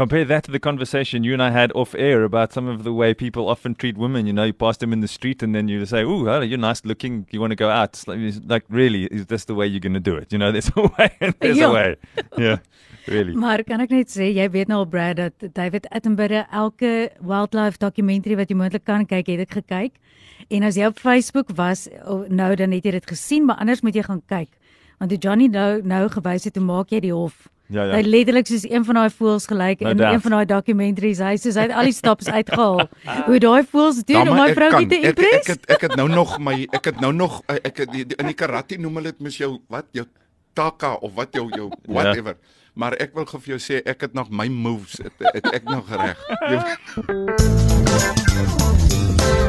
Compare 0.00 0.24
that 0.24 0.44
to 0.44 0.50
the 0.50 0.58
conversation 0.58 1.24
you 1.24 1.34
and 1.34 1.42
I 1.42 1.50
had 1.50 1.72
off 1.74 1.94
air 1.94 2.24
about 2.24 2.54
some 2.54 2.66
of 2.66 2.84
the 2.84 2.92
way 2.92 3.12
people 3.12 3.48
often 3.50 3.74
treat 3.74 3.98
women. 3.98 4.26
You 4.26 4.32
know, 4.32 4.44
you 4.44 4.54
pass 4.54 4.78
them 4.78 4.94
in 4.94 5.00
the 5.00 5.08
street 5.08 5.42
and 5.42 5.54
then 5.54 5.68
you 5.68 5.84
say, 5.84 6.02
"Ooh, 6.02 6.24
you're 6.42 6.64
nice 6.70 6.86
looking. 6.86 7.26
You 7.30 7.38
want 7.38 7.50
to 7.50 7.60
go 7.64 7.68
out?" 7.68 7.90
It's 7.90 8.08
like, 8.08 8.18
it's 8.18 8.40
like, 8.46 8.64
really, 8.70 9.04
is 9.16 9.26
this 9.26 9.44
the 9.44 9.54
way 9.54 9.66
you're 9.66 9.86
going 9.88 10.00
to 10.02 10.06
do 10.10 10.16
it? 10.16 10.32
You 10.32 10.38
know, 10.38 10.50
there's 10.54 10.70
a 10.74 10.82
way 10.96 11.10
and 11.20 11.34
there's 11.40 11.58
ja. 11.58 11.68
a 11.68 11.72
way. 11.72 11.96
Yeah. 12.38 12.58
Really. 13.06 13.34
Maar 13.44 13.64
kan 13.64 13.80
ek 13.80 13.92
net 13.92 14.08
sê 14.08 14.30
jy 14.32 14.48
weet 14.56 14.72
nou 14.72 14.78
al 14.82 14.88
Brad 14.88 15.20
dat 15.20 15.44
David 15.54 15.88
Attenborough 15.92 16.46
elke 16.62 17.10
wildlife 17.20 17.76
dokumentary 17.84 18.40
wat 18.40 18.48
jy 18.48 18.56
moontlik 18.56 18.84
kan 18.88 19.04
kyk, 19.04 19.28
het 19.34 19.44
ek 19.44 19.58
gekyk. 19.60 20.00
En 20.48 20.64
as 20.64 20.80
jy 20.80 20.88
op 20.88 20.98
Facebook 21.00 21.52
was, 21.60 21.88
nou 22.28 22.54
dan 22.56 22.72
het 22.72 22.88
jy 22.88 22.96
dit 22.96 23.12
gesien, 23.12 23.44
maar 23.44 23.60
anders 23.60 23.84
moet 23.84 24.00
jy 24.00 24.08
gaan 24.08 24.24
kyk 24.32 24.56
Want 25.00 25.14
die 25.14 25.18
Johnny 25.18 25.46
nou 25.48 25.80
nou 25.80 26.02
gewys 26.12 26.44
het 26.44 26.58
hoe 26.60 26.64
maak 26.64 26.90
jy 26.92 27.00
die 27.06 27.12
hof? 27.14 27.46
Ja 27.70 27.84
ja. 27.86 27.94
Hy 27.94 28.02
letterlik 28.02 28.46
soos 28.50 28.64
een 28.66 28.84
van 28.84 28.94
daai 28.98 29.10
voels 29.14 29.46
gelyk 29.46 29.80
No 29.80 29.90
in 29.90 29.96
doubt. 29.96 30.14
een 30.14 30.20
van 30.20 30.30
daai 30.36 30.46
documentaries. 30.46 31.18
Hy 31.22 31.36
soos 31.38 31.54
hy 31.54 31.62
het 31.68 31.72
al 31.78 31.84
die 31.90 31.92
staps 31.94 32.26
uitgehaal. 32.38 32.80
hoe 33.26 33.38
daai 33.38 33.62
voels 33.70 34.00
doen 34.04 34.28
om 34.28 34.38
ek 34.42 34.54
vroukie 34.58 34.86
te 34.90 34.94
Ek, 34.96 35.04
ek 35.04 35.18
impress. 35.18 35.46
het 35.54 35.70
ek 35.76 35.80
het 35.88 35.94
nou 35.96 36.08
nog 36.08 36.38
my 36.38 36.56
ek 36.72 36.84
het 36.90 37.00
nou 37.00 37.12
nog 37.12 37.42
ek 37.46 37.76
het, 37.84 37.94
in 37.94 38.26
die 38.26 38.34
karate 38.34 38.78
noem 38.78 38.96
hulle 39.00 39.12
dit 39.12 39.20
mos 39.20 39.36
jou 39.38 39.52
wat 39.68 39.86
jou 39.92 40.06
taka 40.54 40.94
of 41.00 41.14
wat 41.14 41.32
jou 41.34 41.46
jou 41.54 41.70
Ja. 41.86 42.34
Maar 42.74 42.92
ek 43.02 43.14
wil 43.14 43.26
gou 43.26 43.40
vir 43.42 43.56
jou 43.56 43.62
sê 43.62 43.80
ek 43.84 44.00
het 44.06 44.12
nog 44.14 44.30
my 44.30 44.48
moves 44.48 45.00
het, 45.02 45.12
het 45.34 45.46
ek 45.54 45.64
nog 45.68 45.90
reg. 45.90 46.18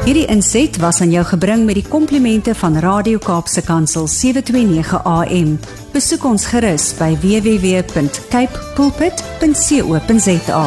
Hierdie 0.02 0.26
inset 0.26 0.76
was 0.82 1.00
aan 1.00 1.12
jou 1.14 1.22
gebring 1.24 1.62
met 1.64 1.78
die 1.78 1.86
komplimente 1.86 2.54
van 2.58 2.76
Radio 2.82 3.18
Kaapse 3.22 3.62
Kansel 3.62 4.08
729 4.10 4.98
AM. 5.06 5.58
Besoek 5.94 6.24
ons 6.26 6.46
gerus 6.50 6.90
by 6.98 7.14
www.cape 7.22 8.66
pulpit.co.za. 8.74 10.64